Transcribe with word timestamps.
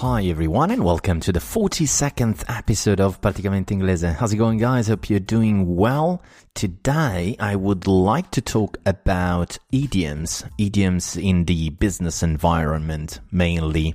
Hi 0.00 0.24
everyone 0.24 0.70
and 0.70 0.84
welcome 0.84 1.20
to 1.20 1.32
the 1.32 1.40
42nd 1.40 2.44
episode 2.54 3.00
of 3.00 3.18
Praticamente 3.22 3.68
Inglese. 3.68 4.14
How's 4.14 4.34
it 4.34 4.36
going 4.36 4.58
guys? 4.58 4.88
Hope 4.88 5.08
you're 5.08 5.18
doing 5.18 5.74
well. 5.74 6.22
Today 6.52 7.34
I 7.40 7.56
would 7.56 7.86
like 7.86 8.30
to 8.32 8.42
talk 8.42 8.76
about 8.84 9.56
idioms, 9.72 10.44
idioms 10.58 11.16
in 11.16 11.46
the 11.46 11.70
business 11.70 12.22
environment 12.22 13.20
mainly. 13.32 13.94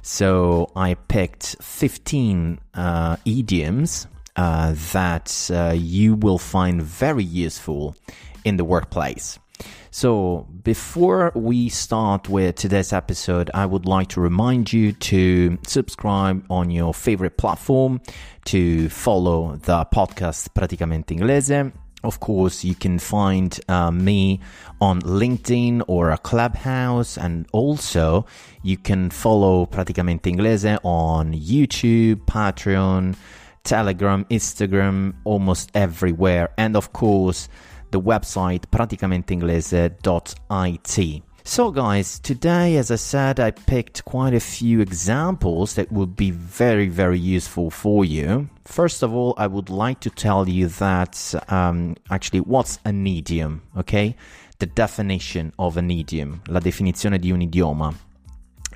So 0.00 0.72
I 0.74 0.94
picked 0.94 1.56
15 1.60 2.58
uh, 2.72 3.16
idioms 3.26 4.06
uh, 4.36 4.74
that 4.94 5.50
uh, 5.52 5.74
you 5.76 6.14
will 6.14 6.38
find 6.38 6.80
very 6.80 7.22
useful 7.22 7.96
in 8.46 8.56
the 8.56 8.64
workplace. 8.64 9.38
So, 9.90 10.48
before 10.64 11.30
we 11.36 11.68
start 11.68 12.28
with 12.28 12.56
today's 12.56 12.92
episode, 12.92 13.48
I 13.54 13.64
would 13.64 13.86
like 13.86 14.08
to 14.08 14.20
remind 14.20 14.72
you 14.72 14.92
to 14.92 15.56
subscribe 15.66 16.44
on 16.50 16.70
your 16.70 16.92
favorite 16.92 17.36
platform, 17.36 18.00
to 18.46 18.88
follow 18.88 19.54
the 19.54 19.86
podcast 19.86 20.48
Praticamente 20.54 21.16
Inglese. 21.16 21.72
Of 22.02 22.20
course, 22.20 22.64
you 22.64 22.74
can 22.74 22.98
find 22.98 23.58
uh, 23.68 23.90
me 23.90 24.40
on 24.80 25.00
LinkedIn 25.02 25.84
or 25.86 26.10
a 26.10 26.18
Clubhouse, 26.18 27.16
and 27.16 27.46
also 27.52 28.26
you 28.62 28.76
can 28.76 29.10
follow 29.10 29.64
Praticamente 29.64 30.22
Inglese 30.22 30.78
on 30.82 31.32
YouTube, 31.32 32.16
Patreon, 32.26 33.16
Telegram, 33.62 34.24
Instagram, 34.26 35.14
almost 35.24 35.70
everywhere, 35.72 36.52
and 36.58 36.76
of 36.76 36.92
course, 36.92 37.48
the 37.94 38.00
website 38.00 38.62
praticamenteinglese.it. 38.72 41.22
So, 41.44 41.70
guys, 41.70 42.18
today, 42.18 42.76
as 42.76 42.90
I 42.90 42.96
said, 42.96 43.38
I 43.38 43.52
picked 43.52 44.04
quite 44.04 44.34
a 44.34 44.40
few 44.40 44.80
examples 44.80 45.74
that 45.74 45.92
would 45.92 46.16
be 46.16 46.32
very, 46.32 46.88
very 46.88 47.20
useful 47.20 47.70
for 47.70 48.04
you. 48.04 48.48
First 48.64 49.04
of 49.04 49.14
all, 49.14 49.34
I 49.36 49.46
would 49.46 49.70
like 49.70 50.00
to 50.00 50.10
tell 50.10 50.48
you 50.48 50.66
that 50.66 51.34
um, 51.48 51.94
actually, 52.10 52.40
what's 52.40 52.80
an 52.84 53.06
idiom, 53.06 53.62
okay? 53.76 54.16
The 54.58 54.66
definition 54.66 55.52
of 55.56 55.76
an 55.76 55.90
idiom, 55.90 56.42
la 56.48 56.58
definizione 56.58 57.20
di 57.20 57.30
un 57.30 57.42
idioma. 57.42 57.94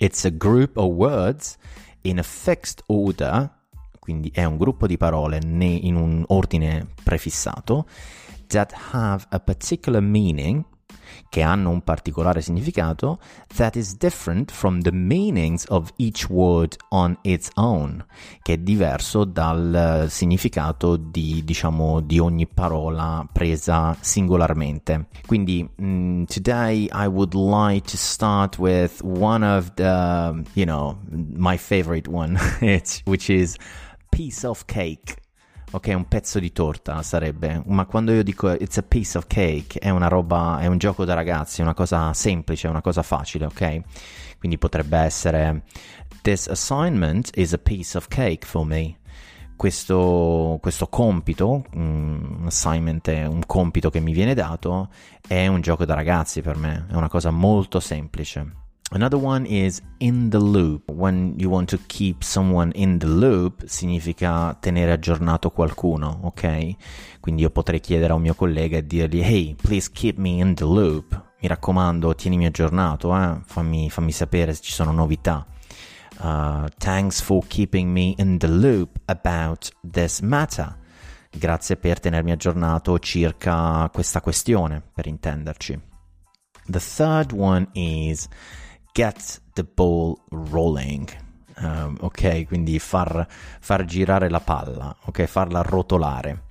It's 0.01 0.25
a 0.25 0.31
group 0.31 0.77
of 0.77 0.93
words 0.93 1.59
in 2.05 2.21
a 2.21 2.23
fixed 2.23 2.84
order, 2.87 3.51
quindi 3.99 4.31
è 4.33 4.45
un 4.45 4.59
gruppo 4.59 4.87
di 4.87 4.97
parole 4.97 5.41
in 5.43 5.97
un 5.97 6.23
ordine 6.28 6.87
prefissato 7.03 7.84
that 8.48 8.72
have 8.92 9.26
a 9.31 9.38
particular 9.38 10.00
meaning, 10.00 10.64
che 11.28 11.42
hanno 11.42 11.70
un 11.70 11.82
particolare 11.82 12.41
significato, 12.41 13.19
that 13.56 13.76
is 13.76 13.97
different 13.97 14.50
from 14.50 14.81
the 14.81 14.92
meanings 14.92 15.64
of 15.69 15.91
each 15.97 16.28
word 16.28 16.76
on 16.91 17.16
its 17.22 17.50
own, 17.54 18.04
che 18.42 18.54
è 18.54 18.59
diverso 18.59 19.25
dal 19.25 20.06
significato 20.09 20.97
di, 20.97 21.42
diciamo, 21.44 22.00
di 22.00 22.19
ogni 22.19 22.47
parola 22.47 23.26
presa 23.31 23.97
singolarmente. 24.00 25.09
Quindi, 25.26 25.69
mm, 25.80 26.25
today 26.25 26.88
I 26.92 27.06
would 27.06 27.34
like 27.34 27.88
to 27.91 27.97
start 27.97 28.59
with 28.59 29.00
one 29.03 29.44
of 29.44 29.72
the, 29.75 30.42
you 30.54 30.65
know, 30.65 30.98
my 31.10 31.56
favorite 31.56 32.09
one, 32.09 32.38
which 33.04 33.28
is 33.28 33.56
piece 34.10 34.47
of 34.47 34.65
cake 34.66 35.16
ok, 35.71 35.93
un 35.95 36.09
pezzo 36.09 36.39
di 36.39 36.53
torta 36.53 37.03
sarebbe, 37.03 37.62
ma 37.67 37.84
quando 37.84 38.12
io 38.12 38.23
dico 38.23 38.51
it's 38.51 38.79
a 38.79 38.83
piece 38.83 39.19
of 39.19 39.27
cake 39.27 39.79
è 39.79 39.91
una 39.91 40.09
roba, 40.09 40.59
è 40.61 40.67
un 40.67 40.79
gioco 40.79 41.05
da 41.05 41.15
ragazzi, 41.15 41.61
è 41.61 41.65
una 41.65 41.75
cosa 41.75 42.12
semplice, 42.15 42.69
una 42.69 42.81
cosa 42.81 43.03
facile, 43.03 43.47
ok? 43.47 43.81
Quindi 44.39 44.57
potrebbe 44.59 44.97
essere 44.99 45.62
this 46.23 46.47
assignment 46.49 47.31
is 47.34 47.53
a 47.53 47.59
piece 47.59 47.97
of 47.97 48.09
cake 48.09 48.47
for 48.47 48.65
me. 48.65 48.97
Questo, 49.57 50.59
questo 50.62 50.87
compito, 50.87 51.65
un 51.73 52.45
assignment 52.47 53.09
è 53.11 53.27
un 53.27 53.43
compito 53.45 53.91
che 53.91 53.99
mi 53.99 54.12
viene 54.12 54.34
dato, 54.34 54.89
è 55.27 55.49
un 55.49 55.61
gioco 55.61 55.84
da 55.84 55.95
ragazzi 55.95 56.43
per 56.43 56.57
me, 56.57 56.87
è 56.89 56.95
una 56.95 57.09
cosa 57.09 57.31
molto 57.31 57.81
semplice. 57.81 58.68
Another 58.91 59.19
one 59.19 59.44
is 59.44 59.82
in 59.99 60.31
the 60.31 60.38
loop. 60.38 60.91
When 60.91 61.34
you 61.37 61.50
want 61.50 61.69
to 61.71 61.78
keep 61.88 62.22
someone 62.22 62.72
in 62.75 62.99
the 62.99 63.06
loop 63.06 63.66
significa 63.66 64.56
tenere 64.60 64.93
aggiornato 64.93 65.50
qualcuno, 65.50 66.21
ok? 66.22 66.75
Quindi 67.21 67.43
io 67.43 67.50
potrei 67.50 67.81
chiedere 67.81 68.12
a 68.12 68.16
un 68.16 68.22
mio 68.22 68.34
collega 68.34 68.78
e 68.78 68.87
dirgli 68.87 69.21
hey, 69.21 69.54
please 69.54 69.91
keep 69.93 70.16
me 70.16 70.41
in 70.41 70.54
the 70.54 70.65
loop. 70.65 71.27
Mi 71.41 71.48
raccomando, 71.48 72.15
tienimi 72.15 72.47
aggiornato, 72.47 73.15
eh? 73.15 73.41
fammi, 73.44 73.91
fammi 73.91 74.10
sapere 74.10 74.54
se 74.54 74.62
ci 74.62 74.72
sono 74.72 74.91
novità. 74.93 75.47
Uh, 76.21 76.66
thanks 76.78 77.21
for 77.21 77.47
keeping 77.47 77.91
me 77.91 78.15
in 78.16 78.38
the 78.38 78.48
loop 78.48 78.98
about 79.04 79.69
this 79.88 80.21
matter. 80.21 80.77
Grazie 81.31 81.77
per 81.77 82.00
tenermi 82.00 82.32
aggiornato 82.32 82.98
circa 82.98 83.88
questa 83.93 84.22
questione, 84.22 84.82
per 84.94 85.06
intenderci. 85.06 85.78
The 86.66 86.81
third 86.81 87.32
one 87.32 87.69
is 87.75 88.27
get 88.98 89.41
the 89.53 89.62
ball 89.62 90.19
rolling. 90.31 91.09
Um, 91.59 91.97
ok, 92.00 92.47
quindi 92.47 92.81
far, 92.81 93.28
far, 93.60 93.84
girare 93.84 94.28
la 94.28 94.41
palla, 94.41 94.94
ok, 95.04 95.25
farla 95.26 95.62
rotolare, 95.62 96.42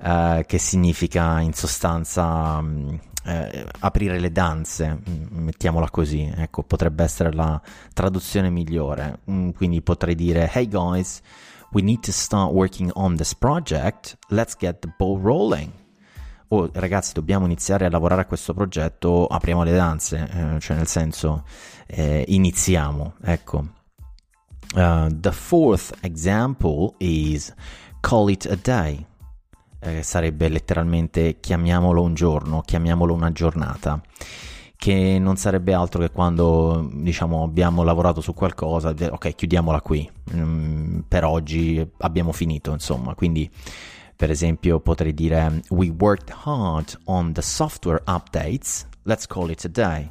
uh, 0.00 0.40
che 0.46 0.56
significa 0.56 1.40
in 1.40 1.52
sostanza 1.52 2.56
um, 2.58 2.98
uh, 3.24 3.66
aprire 3.80 4.18
le 4.18 4.32
danze, 4.32 4.98
mm, 5.06 5.26
mettiamola 5.44 5.90
così, 5.90 6.32
ecco, 6.34 6.62
potrebbe 6.62 7.04
essere 7.04 7.30
la 7.32 7.60
traduzione 7.92 8.48
migliore. 8.48 9.18
Mm, 9.30 9.50
quindi 9.50 9.82
potrei 9.82 10.14
dire, 10.14 10.50
hey 10.50 10.66
guys, 10.66 11.20
we 11.72 11.82
need 11.82 12.00
to 12.00 12.12
start 12.12 12.50
working 12.50 12.90
on 12.94 13.16
this 13.16 13.34
project, 13.34 14.16
let's 14.28 14.56
get 14.56 14.78
the 14.78 14.90
ball 14.96 15.20
rolling 15.20 15.83
oh 16.54 16.70
ragazzi 16.72 17.12
dobbiamo 17.12 17.44
iniziare 17.44 17.86
a 17.86 17.90
lavorare 17.90 18.22
a 18.22 18.26
questo 18.26 18.54
progetto, 18.54 19.26
apriamo 19.26 19.62
le 19.64 19.72
danze, 19.72 20.28
eh, 20.30 20.60
cioè 20.60 20.76
nel 20.76 20.86
senso 20.86 21.44
eh, 21.86 22.24
iniziamo, 22.28 23.14
ecco. 23.22 23.82
Uh, 24.74 25.06
the 25.20 25.30
fourth 25.30 25.96
example 26.00 26.94
is 26.98 27.52
call 28.00 28.28
it 28.30 28.46
a 28.50 28.56
day. 28.60 29.04
Eh, 29.80 30.02
sarebbe 30.02 30.48
letteralmente 30.48 31.38
chiamiamolo 31.40 32.02
un 32.02 32.14
giorno, 32.14 32.62
chiamiamolo 32.62 33.12
una 33.12 33.30
giornata 33.32 34.00
che 34.76 35.18
non 35.18 35.36
sarebbe 35.36 35.72
altro 35.72 36.00
che 36.00 36.10
quando 36.10 36.90
diciamo 36.92 37.42
abbiamo 37.42 37.84
lavorato 37.84 38.20
su 38.20 38.34
qualcosa, 38.34 38.94
ok, 39.10 39.34
chiudiamola 39.34 39.80
qui, 39.80 40.10
mm, 40.34 41.00
per 41.08 41.24
oggi 41.24 41.86
abbiamo 41.98 42.32
finito, 42.32 42.72
insomma, 42.72 43.14
quindi 43.14 43.50
per 44.16 44.30
esempio 44.30 44.80
potrei 44.80 45.12
dire 45.12 45.62
We 45.70 45.94
worked 45.96 46.32
hard 46.44 46.98
on 47.04 47.32
the 47.32 47.42
software 47.42 48.02
updates, 48.06 48.86
let's 49.02 49.26
call 49.26 49.50
it 49.50 49.64
a 49.64 49.68
day. 49.68 50.10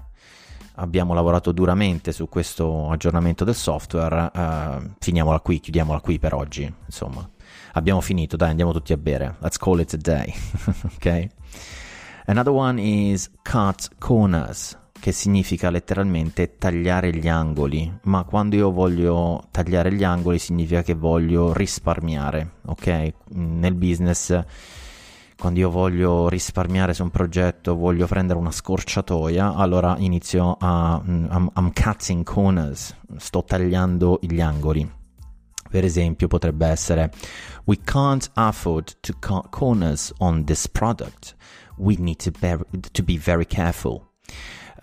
Abbiamo 0.76 1.14
lavorato 1.14 1.52
duramente 1.52 2.12
su 2.12 2.28
questo 2.28 2.90
aggiornamento 2.90 3.44
del 3.44 3.56
software, 3.56 4.32
uh, 4.34 4.90
finiamola 5.00 5.40
qui, 5.40 5.60
chiudiamola 5.60 6.00
qui 6.00 6.18
per 6.18 6.34
oggi, 6.34 6.72
insomma. 6.86 7.30
Abbiamo 7.74 8.02
finito, 8.02 8.36
dai, 8.36 8.50
andiamo 8.50 8.72
tutti 8.72 8.92
a 8.92 8.98
bere. 8.98 9.36
Let's 9.40 9.58
call 9.58 9.80
it 9.80 9.94
a 9.94 9.98
day. 9.98 10.34
ok? 10.96 11.28
Another 12.26 12.54
one 12.54 12.80
is 12.80 13.30
cut 13.44 13.90
corners, 14.00 14.78
che 15.04 15.12
significa 15.12 15.70
letteralmente 15.70 16.56
tagliare 16.58 17.14
gli 17.14 17.28
angoli, 17.28 17.92
ma 18.04 18.24
quando 18.24 18.56
io 18.56 18.72
voglio 18.72 19.50
tagliare 19.52 19.92
gli 19.92 20.06
angoli 20.06 20.40
significa 20.40 20.82
che 20.82 20.94
voglio 20.94 21.52
risparmiare, 21.52 22.52
ok? 22.68 23.14
Nel 23.32 23.74
business 23.74 24.42
quando 25.38 25.60
io 25.60 25.70
voglio 25.70 26.30
risparmiare 26.30 26.94
su 26.94 27.04
un 27.04 27.10
progetto, 27.10 27.76
voglio 27.76 28.08
prendere 28.08 28.40
una 28.40 28.50
scorciatoia, 28.50 29.56
allora 29.56 29.98
inizio 29.98 30.56
a 30.58 31.02
I'm, 31.06 31.52
I'm 31.54 31.74
cutting 31.74 32.24
corners, 32.24 32.96
sto 33.18 33.44
tagliando 33.44 34.20
gli 34.22 34.40
angoli. 34.40 34.90
Per 35.70 35.84
esempio 35.84 36.30
potrebbe 36.30 36.68
essere 36.68 37.12
We 37.66 37.78
can't 37.84 38.32
afford 38.36 39.00
to 39.02 39.14
cut 39.20 39.50
corners 39.50 40.14
on 40.20 40.46
this 40.46 40.66
product. 40.66 41.36
We 41.76 41.98
need 41.98 42.24
to, 42.24 42.32
bear, 42.40 42.66
to 42.94 43.04
be 43.04 43.18
very 43.18 43.46
careful. 43.46 44.12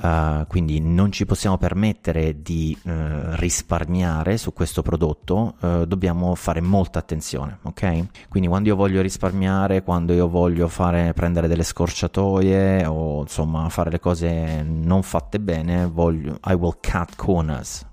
Uh, 0.02 0.46
quindi 0.46 0.80
non 0.80 1.12
ci 1.12 1.26
possiamo 1.26 1.58
permettere 1.58 2.40
di 2.40 2.74
uh, 2.84 2.90
risparmiare 3.32 4.38
su 4.38 4.54
questo 4.54 4.80
prodotto, 4.80 5.56
uh, 5.60 5.84
dobbiamo 5.84 6.34
fare 6.36 6.62
molta 6.62 6.98
attenzione, 6.98 7.58
ok? 7.62 8.28
Quindi 8.30 8.48
quando 8.48 8.70
io 8.70 8.76
voglio 8.76 9.02
risparmiare, 9.02 9.82
quando 9.82 10.14
io 10.14 10.26
voglio 10.26 10.68
fare, 10.68 11.12
prendere 11.12 11.48
delle 11.48 11.64
scorciatoie 11.64 12.86
o 12.86 13.20
insomma 13.20 13.68
fare 13.68 13.90
le 13.90 14.00
cose 14.00 14.62
non 14.62 15.02
fatte 15.02 15.38
bene, 15.38 15.84
voglio, 15.84 16.38
I 16.46 16.54
will 16.54 16.78
cut 16.80 17.14
corners, 17.16 17.84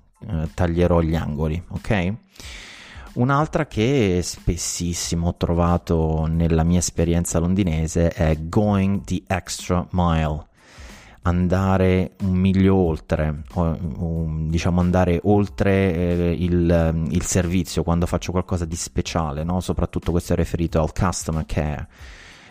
taglierò 0.54 1.02
gli 1.02 1.16
angoli, 1.16 1.62
ok? 1.68 2.14
Un'altra 3.16 3.66
che 3.66 4.22
spessissimo 4.24 5.28
ho 5.28 5.36
trovato 5.36 6.26
nella 6.26 6.64
mia 6.64 6.80
esperienza 6.80 7.40
londinese 7.40 8.10
è 8.12 8.38
going 8.48 9.04
the 9.04 9.24
extra 9.28 9.86
mile 9.92 10.46
andare 11.28 12.14
un 12.22 12.36
miglio 12.36 12.76
oltre, 12.76 13.44
diciamo 14.48 14.80
andare 14.80 15.20
oltre 15.24 15.94
eh, 15.94 16.36
il, 16.40 17.08
il, 17.10 17.22
servizio 17.24 17.84
quando 17.84 18.06
faccio 18.06 18.32
qualcosa 18.32 18.66
di 18.66 18.76
speciale, 18.76 19.44
no? 19.44 19.60
soprattutto 19.60 20.12
questo 20.12 20.34
è 20.34 20.36
riferito 20.36 20.82
al 20.82 20.94
customer 20.94 21.46
care. 21.46 21.88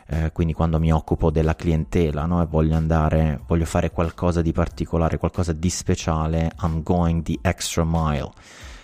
Eh, 0.08 0.30
quindi 0.32 0.52
quando 0.52 0.78
mi 0.78 0.92
occupo 0.92 1.30
della 1.30 1.56
clientela 1.56 2.26
no? 2.26 2.40
e 2.40 2.46
voglio 2.46 2.76
andare, 2.76 3.40
voglio 3.48 3.64
fare 3.64 3.90
qualcosa 3.90 4.40
di 4.40 4.52
particolare, 4.52 5.18
qualcosa 5.18 5.52
di 5.52 5.70
speciale, 5.70 6.52
I'm 6.62 6.82
going 6.82 7.22
the 7.22 7.38
extra 7.42 7.84
mile. 7.84 8.30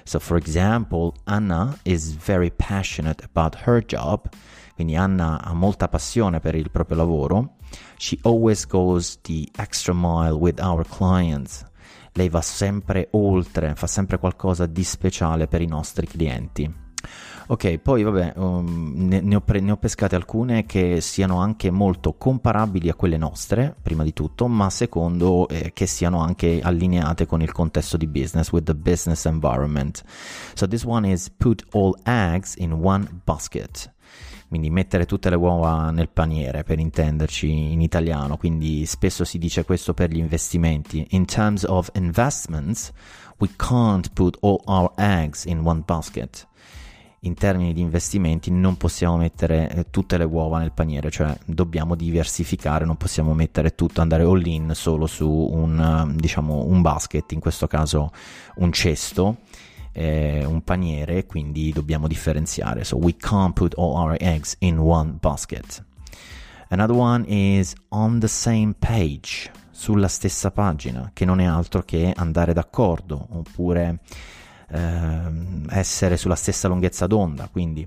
So, 0.05 0.19
for 0.19 0.37
example, 0.37 1.12
Anna 1.25 1.77
is 1.83 2.17
very 2.17 2.50
passionate 2.50 3.25
about 3.33 3.56
her 3.67 3.85
job, 3.85 4.29
quindi 4.75 4.97
Anna 4.97 5.41
ha 5.41 5.53
molta 5.53 5.87
passione 5.87 6.41
per 6.41 6.56
il 6.56 6.71
proprio 6.71 6.97
lavoro 6.97 7.55
She 7.97 8.19
always 8.23 8.67
goes 8.67 9.19
the 9.23 9.49
extra 9.57 9.95
mile 9.95 10.37
with 10.37 10.61
our 10.61 10.87
clients. 10.87 11.65
Lei 12.15 12.29
va 12.29 12.43
sempre 12.43 13.09
oltre, 13.13 13.75
fa 13.75 13.87
sempre 13.87 14.19
qualcosa 14.19 14.67
di 14.67 14.85
speciale 14.85 15.47
per 15.47 15.63
i 15.63 15.67
nostri 15.67 16.07
clienti. 16.07 16.81
Ok, 17.49 17.79
poi 17.79 18.03
vabbè, 18.03 18.35
um, 18.37 18.93
ne, 18.95 19.21
ne, 19.21 19.35
ho 19.35 19.41
pre- 19.41 19.61
ne, 19.61 19.73
ho 19.73 19.77
pescate 19.77 20.15
alcune 20.15 20.65
che 20.65 21.01
siano 21.01 21.39
anche 21.39 21.71
molto 21.71 22.15
comparabili 22.15 22.89
a 22.89 22.95
quelle 22.95 23.17
nostre, 23.17 23.75
prima 23.83 24.05
di 24.05 24.13
tutto, 24.13 24.47
ma 24.47 24.71
secondo 24.71 25.49
eh, 25.49 25.73
che 25.73 25.87
siano 25.87 26.21
anche 26.21 26.61
allineate 26.63 27.27
con 27.27 27.43
il 27.43 27.53
contesto 27.53 27.97
di 27.97 28.07
business, 28.07 28.53
with 28.53 28.65
the 28.65 28.75
business 28.75 29.25
environment. 29.25 30.03
So 30.55 30.69
this 30.69 30.85
one 30.85 31.11
is 31.11 31.29
put 31.29 31.65
all 31.73 31.99
eggs 32.05 32.55
in 32.57 32.73
one 32.73 33.09
basket 33.25 33.92
quindi 34.53 34.69
mettere 34.69 35.07
tutte 35.07 35.31
le 35.31 35.37
uova 35.37 35.91
nel 35.93 36.11
paniere 36.11 36.63
per 36.63 36.79
intenderci 36.79 37.73
in 37.73 37.81
italiano, 37.81 38.37
quindi 38.37 38.85
spesso 38.85 39.25
si 39.25 39.39
dice 39.39 39.65
questo 39.65 39.95
per 39.95 40.11
gli 40.11 40.19
investimenti. 40.19 41.07
In 41.13 41.25
terms 41.25 41.65
of 41.65 41.89
investments, 41.95 42.93
we 43.39 43.49
can't 43.57 44.13
put 44.13 44.37
all 44.43 44.61
our 44.67 44.93
eggs 44.97 45.47
in 45.47 45.63
one 45.65 45.85
basket. 45.87 46.47
In 47.21 47.33
termini 47.33 47.73
di 47.73 47.81
investimenti 47.81 48.51
non 48.51 48.77
possiamo 48.77 49.17
mettere 49.17 49.71
eh, 49.71 49.87
tutte 49.89 50.19
le 50.19 50.25
uova 50.25 50.59
nel 50.59 50.73
paniere, 50.73 51.11
cioè 51.11 51.35
dobbiamo 51.47 51.95
diversificare, 51.95 52.85
non 52.85 52.99
possiamo 52.99 53.33
mettere 53.33 53.75
tutto, 53.75 54.03
andare 54.03 54.25
all 54.25 54.45
in 54.45 54.73
solo 54.75 55.07
su 55.07 55.31
un, 55.31 56.13
diciamo, 56.15 56.67
un 56.67 56.83
basket, 56.83 57.33
in 57.33 57.41
questo 57.41 57.67
caso 57.67 58.11
un 58.57 58.71
cesto 58.71 59.39
eh, 59.93 60.44
un 60.44 60.62
paniere, 60.62 61.27
quindi 61.27 61.73
dobbiamo 61.73 62.06
differenziare. 62.06 62.85
So 62.85 62.97
we 62.97 63.17
can't 63.17 63.53
put 63.53 63.75
all 63.77 63.94
our 63.94 64.17
eggs 64.19 64.56
in 64.61 64.79
one 64.79 65.19
basket. 65.21 65.85
Another 66.69 66.97
one 66.97 67.25
is 67.27 67.75
on 67.91 68.21
the 68.21 68.29
same 68.29 68.75
page, 68.79 69.50
sulla 69.71 70.09
stessa 70.09 70.50
pagina, 70.50 71.11
che 71.12 71.25
non 71.25 71.41
è 71.41 71.44
altro 71.44 71.83
che 71.83 72.12
andare 72.17 72.55
d'accordo 72.55 73.27
oppure 73.31 74.00
eh, 74.71 75.21
essere 75.69 76.17
sulla 76.17 76.37
stessa 76.37 76.69
lunghezza 76.69 77.06
d'onda. 77.06 77.49
Quindi, 77.53 77.87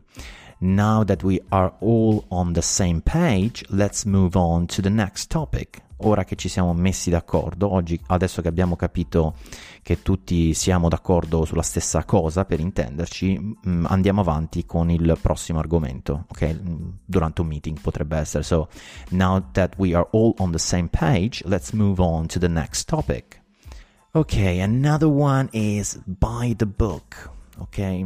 now 0.60 1.04
that 1.04 1.24
we 1.24 1.42
are 1.50 1.74
all 1.80 2.24
on 2.28 2.54
the 2.54 2.62
same 2.62 3.02
page, 3.02 3.63
let's 3.69 4.04
move 4.04 4.38
on 4.38 4.68
to 4.68 4.81
the 4.81 4.90
next 4.90 5.31
topic 5.31 5.84
ora 5.97 6.24
che 6.24 6.36
ci 6.36 6.50
siamo 6.50 6.74
messi 6.74 7.09
d'accordo, 7.09 7.71
oggi, 7.71 8.00
adesso 8.07 8.42
che 8.42 8.47
abbiamo 8.47 8.75
capito 8.75 9.36
che 9.81 10.01
tutti 10.01 10.53
siamo 10.53 10.89
d'accordo 10.89 11.45
sulla 11.45 11.62
stessa 11.62 12.03
cosa, 12.03 12.45
per 12.45 12.59
intenderci, 12.59 13.57
andiamo 13.83 14.21
avanti 14.21 14.65
con 14.65 14.89
il 14.89 15.18
prossimo 15.21 15.59
argomento, 15.59 16.25
ok? 16.30 16.59
Durante 17.06 17.42
un 17.42 17.47
meeting 17.47 17.80
potrebbe 17.80 18.18
essere. 18.18 18.44
So, 18.44 18.68
now 19.09 19.44
that 19.51 19.75
we 19.77 19.94
are 19.94 20.07
all 20.12 20.33
on 20.38 20.51
the 20.51 20.59
same 20.59 20.89
page, 20.89 21.44
let's 21.45 21.71
move 21.71 22.01
on 22.01 22.27
to 22.27 22.39
the 22.39 22.50
next 22.50 22.88
topic. 22.88 23.42
Ok, 24.12 24.38
another 24.38 25.09
one 25.09 25.50
is 25.51 26.00
buy 26.06 26.56
the 26.56 26.65
book, 26.65 27.31
ok? 27.57 28.06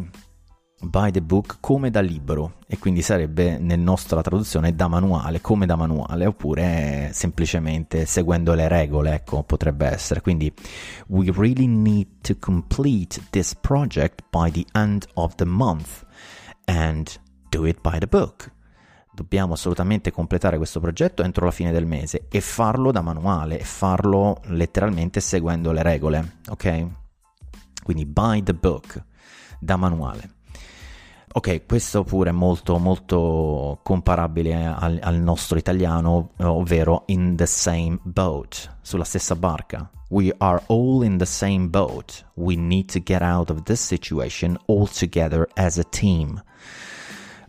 By 0.82 1.12
the 1.12 1.22
book 1.22 1.58
come 1.60 1.90
da 1.90 2.00
libro 2.00 2.58
e 2.68 2.78
quindi 2.78 3.02
sarebbe 3.02 3.58
nel 3.58 3.80
nostra 3.80 4.22
traduzione 4.22 4.76
da 4.76 4.88
manuale, 4.88 5.42
come 5.42 5.66
da 5.66 5.76
manuale 5.76 6.26
oppure 6.26 7.10
semplicemente 7.14 8.06
seguendo 8.06 8.54
le 8.54 8.68
regole, 8.68 9.14
ecco, 9.14 9.44
potrebbe 9.44 9.88
essere. 9.88 10.22
Quindi 10.22 10.52
we 11.08 11.32
really 11.36 11.68
need 11.68 12.08
to 12.22 12.36
complete 12.40 13.22
this 13.30 13.54
project 13.56 14.24
by 14.30 14.50
the 14.52 14.66
end 14.74 15.06
of 15.16 15.36
the 15.36 15.46
month 15.46 16.06
and 16.66 17.10
do 17.50 17.66
it 17.66 17.80
by 17.82 17.98
the 17.98 18.08
book. 18.08 18.52
Dobbiamo 19.12 19.54
assolutamente 19.54 20.12
completare 20.12 20.58
questo 20.58 20.80
progetto 20.80 21.24
entro 21.24 21.44
la 21.44 21.52
fine 21.52 21.72
del 21.74 21.86
mese 21.86 22.28
e 22.30 22.40
farlo 22.40 22.92
da 22.92 23.02
manuale 23.02 23.60
e 23.60 23.66
farlo 23.66 24.40
letteralmente 24.46 25.20
seguendo 25.20 25.74
le 25.74 25.84
regole, 25.84 26.38
ok? 26.48 26.88
Quindi 27.84 28.06
by 28.06 28.44
the 28.44 28.54
book, 28.54 29.04
da 29.60 29.76
manuale. 29.76 30.38
Ok, 31.32 31.68
questo 31.68 32.04
pure 32.04 32.32
è 32.32 32.34
molto, 32.34 32.80
molto 32.80 33.80
comparabile 33.84 34.66
al, 34.66 34.98
al, 35.00 35.16
nostro 35.16 35.60
italiano, 35.60 36.32
ovvero 36.38 37.04
in 37.08 37.36
the 37.36 37.46
same 37.46 38.00
boat, 38.02 38.78
sulla 38.82 39.04
stessa 39.04 39.36
barca. 39.36 39.88
We 40.10 40.34
are 40.40 40.64
all 40.68 41.04
in 41.04 41.18
the 41.18 41.26
same 41.26 41.68
boat. 41.68 42.26
We 42.34 42.56
need 42.56 42.92
to 42.94 43.00
get 43.04 43.22
out 43.22 43.52
of 43.52 43.62
this 43.64 43.80
situation 43.80 44.58
all 44.66 44.88
together 44.88 45.48
as 45.54 45.78
a 45.78 45.84
team. 45.84 46.42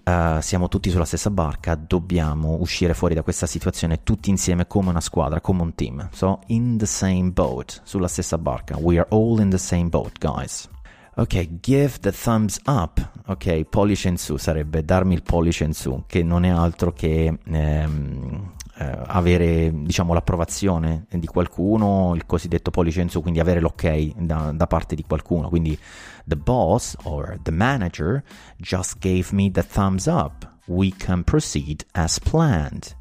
Uh, 0.05 0.41
siamo 0.41 0.69
tutti 0.69 0.91
sulla 0.91 1.07
stessa 1.07 1.31
barca, 1.31 1.75
dobbiamo 1.75 2.59
uscire 2.61 2.93
fuori 2.93 3.15
da 3.15 3.23
questa 3.23 3.47
situazione 3.47 4.03
tutti 4.03 4.29
insieme 4.29 4.67
come 4.67 4.91
una 4.91 5.01
squadra, 5.01 5.41
come 5.41 5.63
un 5.63 5.75
team. 5.75 6.07
So, 6.13 6.41
in 6.49 6.77
the 6.77 6.87
same 6.87 7.31
boat, 7.31 7.81
sulla 7.85 8.09
stessa 8.09 8.37
barca. 8.37 8.77
We 8.79 8.99
are 8.99 9.07
all 9.09 9.41
in 9.41 9.49
the 9.49 9.59
same 9.59 9.89
boat, 9.89 10.19
guys. 10.19 10.69
Ok, 11.17 11.61
give 11.61 11.99
the 12.01 12.13
thumbs 12.13 12.61
up. 12.67 13.11
Ok, 13.27 13.65
pollice 13.65 14.09
in 14.09 14.17
su 14.17 14.37
sarebbe 14.37 14.85
darmi 14.85 15.15
il 15.15 15.23
pollice 15.23 15.65
in 15.65 15.73
su, 15.73 16.05
che 16.07 16.23
non 16.23 16.45
è 16.45 16.49
altro 16.49 16.93
che 16.93 17.37
ehm, 17.45 18.53
eh, 18.79 18.99
avere, 19.07 19.73
diciamo, 19.75 20.15
l'approvazione 20.15 21.07
di 21.11 21.27
qualcuno, 21.27 22.15
il 22.15 22.27
cosiddetto 22.27 22.71
pollice 22.71 23.01
in 23.01 23.09
su, 23.09 23.21
quindi 23.23 23.41
avere 23.41 23.61
l'ok 23.61 24.13
da, 24.17 24.53
da 24.55 24.67
parte 24.67 24.95
di 24.95 25.03
qualcuno. 25.03 25.49
Quindi 25.49 25.77
the 26.25 26.37
boss 26.37 26.97
or 27.03 27.39
the 27.43 27.51
manager 27.51 28.23
just 28.57 28.99
gave 28.99 29.29
me 29.33 29.51
the 29.51 29.63
thumbs 29.63 30.07
up. 30.07 30.49
We 30.67 30.93
can 30.97 31.25
proceed 31.25 31.85
as 31.93 32.21
planned 32.21 32.99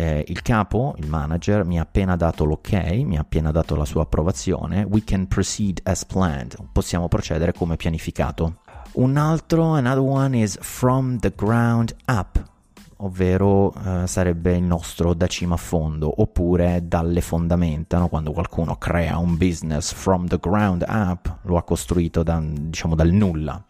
eh, 0.00 0.24
il 0.28 0.40
capo, 0.40 0.94
il 0.98 1.06
manager, 1.06 1.64
mi 1.64 1.78
ha 1.78 1.82
appena 1.82 2.16
dato 2.16 2.44
l'ok, 2.44 2.72
mi 3.04 3.18
ha 3.18 3.20
appena 3.20 3.50
dato 3.50 3.76
la 3.76 3.84
sua 3.84 4.02
approvazione, 4.02 4.86
we 4.88 5.04
can 5.04 5.28
proceed 5.28 5.80
as 5.84 6.04
planned, 6.06 6.56
possiamo 6.72 7.06
procedere 7.08 7.52
come 7.52 7.76
pianificato. 7.76 8.60
Un 8.92 9.16
altro, 9.18 9.74
another 9.74 10.02
one 10.02 10.36
is 10.38 10.56
from 10.60 11.18
the 11.18 11.32
ground 11.36 11.94
up, 12.06 12.42
ovvero 12.96 13.74
eh, 13.74 14.06
sarebbe 14.06 14.56
il 14.56 14.62
nostro 14.62 15.12
da 15.12 15.26
cima 15.26 15.54
a 15.54 15.58
fondo, 15.58 16.22
oppure 16.22 16.82
dalle 16.86 17.20
fondamenta, 17.20 17.98
no? 17.98 18.08
quando 18.08 18.32
qualcuno 18.32 18.76
crea 18.76 19.18
un 19.18 19.36
business 19.36 19.92
from 19.92 20.26
the 20.26 20.38
ground 20.40 20.82
up, 20.88 21.40
lo 21.42 21.58
ha 21.58 21.62
costruito 21.62 22.22
da, 22.22 22.40
diciamo 22.42 22.94
dal 22.94 23.10
nulla. 23.10 23.62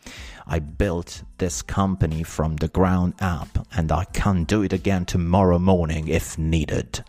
I 0.52 0.60
built 0.60 1.24
this 1.36 1.62
company 1.64 2.24
from 2.24 2.56
the 2.56 2.68
ground 2.68 3.14
up 3.20 3.66
and 3.76 3.92
I 3.92 4.04
can 4.12 4.44
do 4.44 4.62
it 4.62 4.72
again 4.72 5.04
tomorrow 5.04 5.58
morning 5.58 6.08
if 6.08 6.36
needed. 6.38 7.04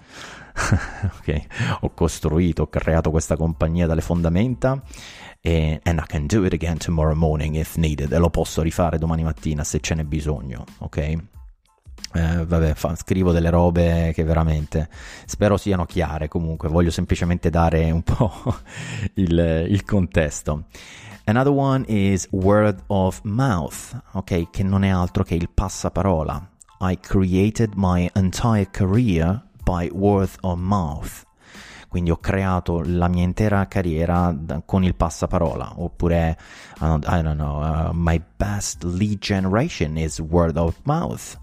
ok, 1.17 1.47
ho 1.81 1.89
costruito, 1.95 2.63
ho 2.63 2.67
creato 2.67 3.09
questa 3.09 3.35
compagnia 3.35 3.87
dalle 3.87 4.01
fondamenta 4.01 4.79
e 5.41 5.79
and 5.83 5.99
I 5.99 6.05
can 6.05 6.27
do 6.27 6.45
it 6.45 6.53
again 6.53 6.77
tomorrow 6.77 7.15
morning 7.15 7.55
if 7.55 7.77
needed 7.77 8.11
e 8.11 8.17
lo 8.19 8.29
posso 8.29 8.61
rifare 8.61 8.99
domani 8.99 9.23
mattina 9.23 9.63
se 9.63 9.79
ce 9.79 9.95
n'è 9.95 10.03
bisogno, 10.03 10.63
ok? 10.79 11.17
Eh, 12.13 12.45
vabbè, 12.45 12.73
fa, 12.73 12.95
scrivo 12.95 13.31
delle 13.31 13.49
robe 13.49 14.11
che 14.13 14.23
veramente 14.23 14.89
spero 15.25 15.57
siano 15.57 15.85
chiare. 15.85 16.27
Comunque, 16.27 16.69
voglio 16.69 16.91
semplicemente 16.91 17.49
dare 17.49 17.89
un 17.91 18.03
po' 18.03 18.31
il, 19.15 19.65
il 19.69 19.83
contesto. 19.83 20.65
Another 21.25 21.53
one 21.53 21.85
is 21.87 22.27
word 22.31 22.83
of 22.87 23.21
mouth, 23.23 24.01
ok? 24.13 24.49
Che 24.49 24.63
non 24.63 24.83
è 24.83 24.89
altro 24.89 25.23
che 25.23 25.35
il 25.35 25.49
passaparola. 25.49 26.49
I 26.81 26.97
created 26.99 27.73
my 27.75 28.09
entire 28.15 28.67
career 28.71 29.41
by 29.63 29.89
word 29.93 30.31
of 30.41 30.57
mouth. 30.59 31.25
Quindi 31.87 32.09
ho 32.09 32.17
creato 32.17 32.81
la 32.83 33.07
mia 33.07 33.23
intera 33.23 33.67
carriera 33.67 34.35
con 34.65 34.83
il 34.83 34.95
passaparola. 34.95 35.73
Oppure, 35.75 36.37
I 36.79 37.21
don't 37.21 37.35
know, 37.35 37.61
uh, 37.61 37.91
my 37.93 38.21
best 38.37 38.83
lead 38.83 39.19
generation 39.19 39.97
is 39.97 40.19
word 40.19 40.57
of 40.57 40.79
mouth. 40.83 41.37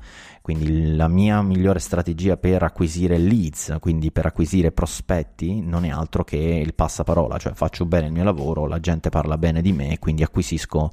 Quindi 0.49 0.97
la 0.97 1.09
mia 1.09 1.43
migliore 1.43 1.79
strategia 1.79 2.39
per 2.39 2.63
acquisire 2.63 3.19
leads, 3.19 3.77
quindi 3.81 4.11
per 4.11 4.25
acquisire 4.25 4.73
prospetti, 4.73 5.61
non 5.61 5.85
è 5.85 5.91
altro 5.91 6.25
che 6.25 6.39
il 6.39 6.73
passaparola, 6.73 7.37
cioè 7.37 7.53
faccio 7.53 7.85
bene 7.85 8.07
il 8.07 8.13
mio 8.13 8.25
lavoro, 8.25 8.67
la 8.67 8.81
gente 8.81 9.11
parla 9.11 9.37
bene 9.37 9.61
di 9.61 9.73
me, 9.75 9.99
quindi 9.99 10.23
acquisisco 10.23 10.91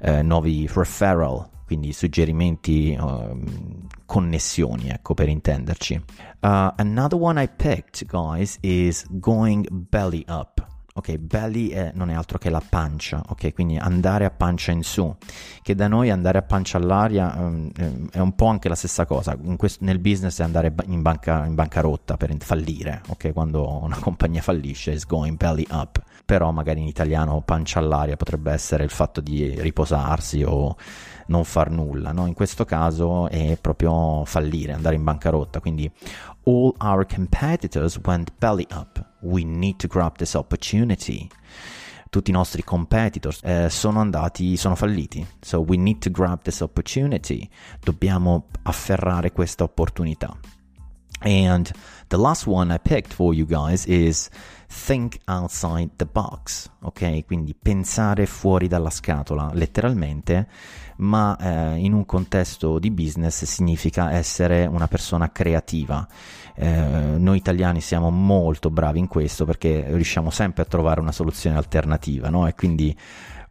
eh, 0.00 0.22
nuovi 0.22 0.68
referral, 0.68 1.48
quindi 1.64 1.92
suggerimenti, 1.92 2.98
uh, 3.00 3.40
connessioni, 4.06 4.88
ecco 4.88 5.14
per 5.14 5.28
intenderci. 5.28 5.94
Uh, 6.40 6.72
another 6.74 7.16
one 7.16 7.40
I 7.40 7.48
picked, 7.48 8.06
guys, 8.06 8.58
is 8.60 9.06
going 9.08 9.68
belly 9.70 10.24
up. 10.26 10.75
Ok, 10.96 11.18
belly 11.18 11.68
è, 11.68 11.90
non 11.94 12.08
è 12.08 12.14
altro 12.14 12.38
che 12.38 12.48
la 12.48 12.62
pancia, 12.66 13.22
ok? 13.28 13.52
Quindi 13.52 13.76
andare 13.76 14.24
a 14.24 14.30
pancia 14.30 14.72
in 14.72 14.82
su, 14.82 15.14
che 15.60 15.74
da 15.74 15.88
noi 15.88 16.08
andare 16.08 16.38
a 16.38 16.42
pancia 16.42 16.78
all'aria 16.78 17.34
um, 17.36 17.70
è 18.10 18.18
un 18.18 18.34
po' 18.34 18.46
anche 18.46 18.70
la 18.70 18.74
stessa 18.74 19.04
cosa. 19.04 19.36
Questo, 19.56 19.84
nel 19.84 19.98
business 19.98 20.40
è 20.40 20.42
andare 20.42 20.72
in, 20.86 21.02
banca, 21.02 21.44
in 21.44 21.54
bancarotta 21.54 22.16
per 22.16 22.34
fallire, 22.38 23.02
ok? 23.08 23.34
Quando 23.34 23.82
una 23.82 23.98
compagnia 24.00 24.40
fallisce, 24.40 24.92
is 24.92 25.04
going 25.04 25.36
belly 25.36 25.66
up. 25.70 26.02
Però 26.26 26.50
magari 26.50 26.80
in 26.80 26.88
italiano 26.88 27.40
pancia 27.42 27.78
all'aria 27.78 28.16
potrebbe 28.16 28.50
essere 28.50 28.82
il 28.82 28.90
fatto 28.90 29.20
di 29.20 29.60
riposarsi 29.60 30.42
o 30.42 30.76
non 31.28 31.44
far 31.44 31.70
nulla, 31.70 32.10
no? 32.10 32.26
In 32.26 32.34
questo 32.34 32.64
caso 32.64 33.28
è 33.28 33.56
proprio 33.60 34.24
fallire, 34.24 34.72
andare 34.72 34.96
in 34.96 35.04
bancarotta, 35.04 35.60
quindi 35.60 35.90
all 36.44 36.74
our 36.78 37.06
competitors 37.06 37.98
went 38.04 38.32
belly 38.38 38.66
up. 38.72 39.02
We 39.20 39.44
need 39.44 39.76
to 39.76 39.86
grab 39.86 40.16
this 40.16 40.34
opportunity. 40.34 41.28
Tutti 42.10 42.30
i 42.30 42.32
nostri 42.32 42.64
competitors 42.64 43.40
eh, 43.42 43.68
sono 43.68 44.00
andati, 44.00 44.56
sono 44.56 44.74
falliti. 44.74 45.24
So 45.40 45.60
we 45.60 45.76
need 45.76 45.98
to 45.98 46.10
grab 46.10 46.42
this 46.42 46.60
opportunity. 46.60 47.48
Dobbiamo 47.80 48.46
afferrare 48.62 49.32
questa 49.32 49.64
opportunità. 49.64 50.36
And 51.20 51.70
the 52.08 52.16
last 52.16 52.46
one 52.46 52.72
I 52.72 52.78
picked 52.78 53.12
for 53.12 53.34
you 53.34 53.46
guys 53.46 53.86
is 53.86 54.28
think 54.68 55.18
outside 55.26 55.90
the 55.96 56.06
box, 56.06 56.70
ok? 56.82 57.24
Quindi 57.24 57.54
pensare 57.54 58.26
fuori 58.26 58.68
dalla 58.68 58.90
scatola, 58.90 59.50
letteralmente, 59.52 60.48
ma 60.96 61.36
eh, 61.36 61.76
in 61.76 61.92
un 61.92 62.04
contesto 62.04 62.78
di 62.78 62.90
business 62.90 63.44
significa 63.44 64.12
essere 64.12 64.66
una 64.66 64.88
persona 64.88 65.30
creativa. 65.30 66.06
Eh, 66.54 67.16
noi 67.18 67.36
italiani 67.36 67.80
siamo 67.80 68.10
molto 68.10 68.70
bravi 68.70 68.98
in 68.98 69.08
questo 69.08 69.44
perché 69.44 69.84
riusciamo 69.88 70.30
sempre 70.30 70.62
a 70.62 70.66
trovare 70.66 71.00
una 71.00 71.12
soluzione 71.12 71.56
alternativa, 71.56 72.28
no? 72.28 72.46
E 72.46 72.54
quindi 72.54 72.96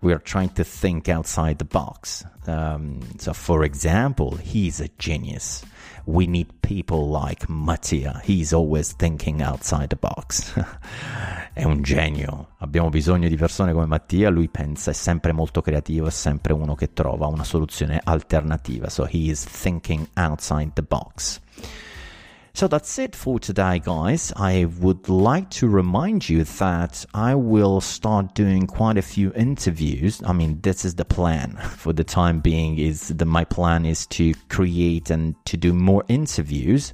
we 0.05 0.13
are 0.13 0.19
trying 0.19 0.49
to 0.49 0.63
think 0.63 1.09
outside 1.09 1.57
the 1.57 1.65
box. 1.65 2.23
Um, 2.45 3.01
so, 3.17 3.33
for 3.33 3.63
example, 3.63 4.35
he's 4.35 4.79
a 4.79 4.87
genius. 4.99 5.65
We 6.05 6.27
need 6.27 6.61
people 6.61 7.09
like 7.09 7.49
Mattia. 7.49 8.21
He's 8.23 8.53
always 8.53 8.93
thinking 8.93 9.41
outside 9.41 9.89
the 9.89 9.95
box. 9.95 10.53
è 11.55 11.63
un 11.63 11.81
genio. 11.81 12.49
Abbiamo 12.59 12.89
bisogno 12.89 13.27
di 13.27 13.35
persone 13.35 13.73
come 13.73 13.87
Mattia. 13.87 14.29
Lui 14.29 14.47
pensa, 14.47 14.91
è 14.91 14.93
sempre 14.93 15.31
molto 15.31 15.63
creativo, 15.63 16.05
è 16.05 16.11
sempre 16.11 16.53
uno 16.53 16.75
che 16.75 16.93
trova 16.93 17.25
una 17.25 17.43
soluzione 17.43 17.99
alternativa. 18.03 18.89
So, 18.89 19.05
he 19.05 19.31
is 19.31 19.43
thinking 19.43 20.07
outside 20.13 20.73
the 20.75 20.83
box. 20.83 21.41
So 22.55 22.69
that's 22.69 22.97
it 22.99 23.17
for 23.17 23.37
today, 23.37 23.79
guys. 23.79 24.31
I 24.37 24.63
would 24.79 25.09
like 25.09 25.49
to 25.59 25.67
remind 25.67 26.29
you 26.29 26.45
that 26.45 27.05
I 27.13 27.35
will 27.35 27.81
start 27.81 28.33
doing 28.33 28.65
quite 28.65 28.97
a 28.97 29.01
few 29.01 29.33
interviews. 29.33 30.21
I 30.25 30.31
mean, 30.31 30.61
this 30.61 30.85
is 30.85 30.95
the 30.95 31.03
plan 31.03 31.57
for 31.75 31.91
the 31.91 32.05
time 32.05 32.39
being 32.39 32.79
is 32.79 33.09
that 33.09 33.25
my 33.25 33.43
plan 33.43 33.85
is 33.85 34.05
to 34.07 34.33
create 34.47 35.09
and 35.09 35.35
to 35.47 35.57
do 35.57 35.73
more 35.73 36.05
interviews. 36.07 36.93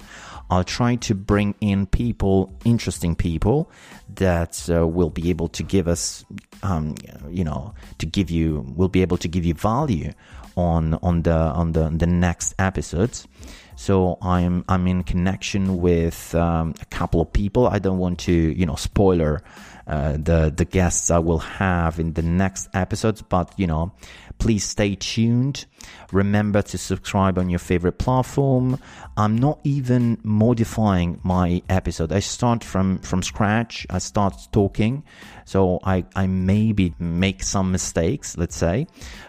I'll 0.50 0.64
try 0.64 0.96
to 0.96 1.14
bring 1.14 1.54
in 1.60 1.86
people, 1.86 2.52
interesting 2.64 3.14
people 3.14 3.70
that 4.16 4.68
uh, 4.68 4.84
will 4.88 5.10
be 5.10 5.30
able 5.30 5.46
to 5.50 5.62
give 5.62 5.86
us, 5.86 6.24
um, 6.64 6.96
you 7.30 7.44
know, 7.44 7.72
to 7.98 8.06
give 8.06 8.32
you, 8.32 8.66
will 8.76 8.88
be 8.88 9.00
able 9.00 9.16
to 9.18 9.28
give 9.28 9.44
you 9.44 9.54
value 9.54 10.12
on 10.56 10.94
on 11.02 11.22
the 11.22 11.32
on 11.32 11.72
the 11.72 11.88
the 11.88 12.06
next 12.06 12.52
episodes. 12.58 13.28
So 13.76 14.18
I'm 14.22 14.64
I'm 14.68 14.86
in 14.86 15.02
connection 15.02 15.78
with 15.78 16.34
um, 16.34 16.74
a 16.80 16.86
couple 16.86 17.20
of 17.20 17.32
people. 17.32 17.66
I 17.66 17.78
don't 17.78 17.98
want 17.98 18.20
to 18.20 18.32
you 18.32 18.66
know 18.66 18.76
spoiler 18.76 19.42
uh, 19.86 20.12
the 20.12 20.52
the 20.54 20.64
guests 20.64 21.10
I 21.10 21.18
will 21.18 21.38
have 21.40 21.98
in 21.98 22.12
the 22.12 22.22
next 22.22 22.68
episodes, 22.74 23.22
but 23.22 23.52
you 23.56 23.66
know 23.66 23.92
please 24.42 24.64
stay 24.64 24.96
tuned. 24.96 25.66
Remember 26.10 26.62
to 26.62 26.76
subscribe 26.76 27.38
on 27.38 27.48
your 27.48 27.60
favorite 27.60 27.98
platform. 27.98 28.76
I'm 29.16 29.38
not 29.38 29.60
even 29.62 30.18
modifying 30.24 31.20
my 31.22 31.62
episode. 31.68 32.10
I 32.10 32.18
start 32.18 32.64
from 32.64 32.98
from 32.98 33.22
scratch. 33.22 33.86
I 33.88 33.98
start 33.98 34.34
talking, 34.50 35.04
so 35.44 35.78
I 35.84 36.04
I 36.16 36.26
maybe 36.26 36.92
make 36.98 37.44
some 37.44 37.70
mistakes. 37.70 38.36
Let's 38.36 38.56
say, 38.56 38.88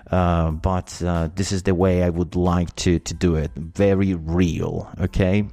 uh, 0.10 0.50
but 0.50 1.00
uh, 1.06 1.30
this 1.36 1.52
is 1.52 1.62
the 1.62 1.76
way 1.76 2.02
I 2.02 2.10
would 2.10 2.36
like 2.36 2.76
to 2.78 2.98
to 2.98 3.14
do 3.14 3.36
it. 3.36 3.52
Very 3.56 4.16
real. 4.16 4.90
Okay. 5.00 5.48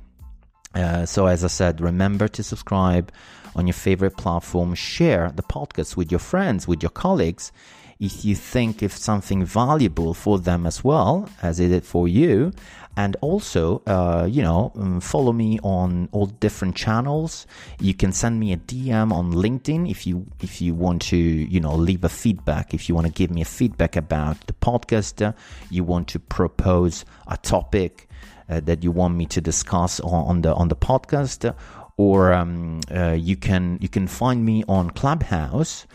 Uh, 0.74 1.04
so 1.04 1.26
as 1.26 1.44
I 1.44 1.48
said, 1.48 1.82
remember 1.82 2.28
to 2.28 2.42
subscribe 2.42 3.12
on 3.54 3.66
your 3.66 3.74
favorite 3.74 4.16
platform. 4.16 4.74
Share 4.74 5.32
the 5.34 5.42
podcast 5.42 5.98
with 5.98 6.10
your 6.10 6.20
friends, 6.20 6.66
with 6.66 6.82
your 6.82 6.90
colleagues 6.90 7.52
if 8.00 8.24
you 8.24 8.34
think 8.34 8.82
it's 8.82 9.02
something 9.02 9.44
valuable 9.44 10.14
for 10.14 10.38
them 10.38 10.66
as 10.66 10.82
well 10.82 11.28
as 11.42 11.60
it 11.60 11.70
is 11.70 11.86
for 11.86 12.08
you. 12.08 12.52
And 12.96 13.16
also, 13.20 13.82
uh, 13.86 14.26
you 14.30 14.42
know, 14.42 14.72
um, 14.76 15.00
follow 15.00 15.32
me 15.32 15.58
on 15.62 16.08
all 16.12 16.26
different 16.26 16.76
channels. 16.76 17.46
You 17.78 17.94
can 17.94 18.12
send 18.12 18.40
me 18.40 18.52
a 18.52 18.56
DM 18.56 19.12
on 19.12 19.32
LinkedIn 19.32 19.90
if 19.90 20.06
you 20.06 20.26
if 20.40 20.60
you 20.60 20.74
want 20.74 21.02
to, 21.02 21.16
you 21.16 21.60
know, 21.60 21.74
leave 21.76 22.04
a 22.04 22.08
feedback. 22.08 22.74
If 22.74 22.88
you 22.88 22.94
want 22.94 23.06
to 23.06 23.12
give 23.12 23.30
me 23.30 23.42
a 23.42 23.46
feedback 23.46 23.96
about 23.96 24.46
the 24.48 24.54
podcast, 24.54 25.24
uh, 25.24 25.32
you 25.70 25.84
want 25.84 26.08
to 26.08 26.18
propose 26.18 27.04
a 27.28 27.36
topic 27.38 28.08
uh, 28.50 28.60
that 28.60 28.82
you 28.84 28.90
want 28.90 29.14
me 29.16 29.26
to 29.26 29.40
discuss 29.40 30.00
on, 30.00 30.26
on 30.26 30.42
the 30.42 30.54
on 30.54 30.68
the 30.68 30.76
podcast, 30.76 31.54
or 31.96 32.32
um, 32.32 32.80
uh, 32.94 33.12
you 33.12 33.36
can 33.36 33.78
you 33.80 33.88
can 33.88 34.06
find 34.08 34.44
me 34.44 34.64
on 34.68 34.90
Clubhouse. 34.90 35.86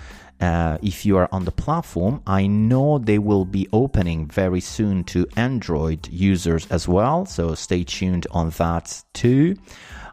Uh, 0.42 0.78
if 0.82 1.06
you 1.06 1.18
are 1.18 1.30
on 1.32 1.46
the 1.46 1.52
platform, 1.52 2.22
I 2.28 2.48
know 2.48 2.98
they 2.98 3.20
will 3.20 3.46
be 3.46 3.68
opening 3.72 4.28
very 4.28 4.60
soon 4.60 5.04
to 5.06 5.28
Android 5.38 6.10
users 6.10 6.68
as 6.68 6.88
well. 6.88 7.26
So 7.26 7.56
stay 7.56 7.84
tuned 7.86 8.28
on 8.32 8.50
that 8.52 9.04
too. 9.14 9.56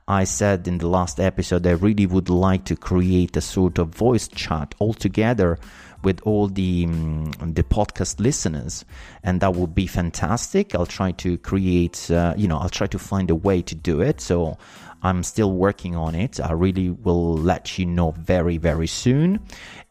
I 0.06 0.24
said 0.24 0.66
in 0.68 0.78
the 0.78 0.88
last 0.88 1.20
episode, 1.20 1.66
I 1.66 1.72
really 1.72 2.06
would 2.06 2.28
like 2.28 2.64
to 2.66 2.76
create 2.76 3.36
a 3.36 3.40
sort 3.40 3.78
of 3.78 3.88
voice 3.88 4.28
chat 4.28 4.74
altogether 4.80 5.58
with 6.02 6.20
all 6.24 6.48
the 6.48 6.84
um, 6.84 7.30
the 7.40 7.62
podcast 7.62 8.18
listeners, 8.18 8.84
and 9.22 9.40
that 9.40 9.54
would 9.54 9.74
be 9.74 9.86
fantastic. 9.86 10.74
I'll 10.74 10.86
try 10.86 11.12
to 11.12 11.38
create, 11.38 12.10
uh, 12.10 12.34
you 12.36 12.48
know, 12.48 12.58
I'll 12.58 12.68
try 12.68 12.88
to 12.88 12.98
find 12.98 13.30
a 13.30 13.36
way 13.36 13.62
to 13.62 13.74
do 13.74 14.00
it. 14.00 14.20
So 14.20 14.58
I'm 15.02 15.22
still 15.22 15.52
working 15.52 15.96
on 15.96 16.14
it. 16.14 16.40
I 16.40 16.52
really 16.52 16.90
will 16.90 17.34
let 17.36 17.78
you 17.78 17.86
know 17.86 18.12
very, 18.12 18.56
very 18.56 18.86
soon. 18.86 19.40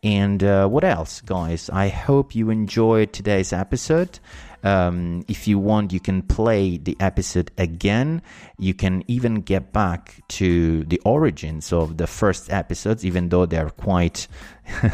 And 0.03 0.43
uh, 0.43 0.67
what 0.67 0.83
else, 0.83 1.21
guys? 1.21 1.69
I 1.69 1.89
hope 1.89 2.33
you 2.33 2.49
enjoyed 2.49 3.13
today's 3.13 3.53
episode. 3.53 4.19
Um, 4.63 5.25
if 5.27 5.47
you 5.47 5.57
want, 5.59 5.91
you 5.91 5.99
can 5.99 6.21
play 6.21 6.77
the 6.77 6.95
episode 6.99 7.51
again. 7.57 8.21
You 8.57 8.73
can 8.73 9.03
even 9.07 9.41
get 9.41 9.73
back 9.73 10.21
to 10.29 10.83
the 10.85 10.99
origins 11.03 11.73
of 11.73 11.97
the 11.97 12.07
first 12.07 12.51
episodes, 12.51 13.03
even 13.03 13.29
though 13.29 13.45
they're 13.45 13.71
quite, 13.71 14.27
uh, 14.83 14.89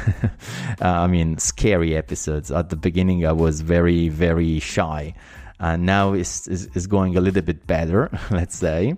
I 0.82 1.08
mean, 1.08 1.38
scary 1.38 1.96
episodes. 1.96 2.50
At 2.50 2.70
the 2.70 2.78
beginning, 2.78 3.26
I 3.26 3.34
was 3.34 3.62
very, 3.62 4.10
very 4.10 4.60
shy. 4.60 5.14
Uh, 5.60 5.76
now 5.76 6.14
is, 6.14 6.48
is, 6.48 6.68
is 6.76 6.88
going 6.88 7.18
a 7.18 7.22
little 7.22 7.42
bit 7.42 7.66
better, 7.66 8.10
let's 8.32 8.58
say. 8.58 8.96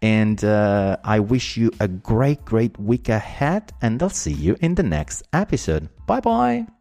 And 0.00 0.42
uh, 0.44 0.96
I 1.04 1.20
wish 1.20 1.56
you 1.56 1.70
a 1.80 1.88
great, 1.88 2.44
great 2.44 2.78
week 2.78 3.08
ahead, 3.08 3.72
and 3.82 4.02
I'll 4.02 4.08
see 4.10 4.32
you 4.32 4.56
in 4.60 4.74
the 4.74 4.82
next 4.82 5.22
episode. 5.32 5.88
Bye 6.06 6.20
bye. 6.20 6.77